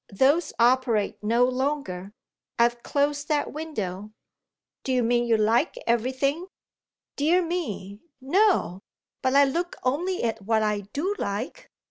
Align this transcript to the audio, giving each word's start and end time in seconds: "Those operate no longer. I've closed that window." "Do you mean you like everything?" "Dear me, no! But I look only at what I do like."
"Those 0.11 0.51
operate 0.57 1.21
no 1.23 1.45
longer. 1.45 2.11
I've 2.57 2.81
closed 2.81 3.27
that 3.27 3.53
window." 3.53 4.13
"Do 4.83 4.91
you 4.91 5.03
mean 5.03 5.25
you 5.25 5.37
like 5.37 5.77
everything?" 5.85 6.47
"Dear 7.15 7.43
me, 7.45 8.01
no! 8.19 8.79
But 9.21 9.35
I 9.35 9.45
look 9.45 9.75
only 9.83 10.23
at 10.23 10.41
what 10.41 10.63
I 10.63 10.85
do 10.91 11.13
like." 11.19 11.69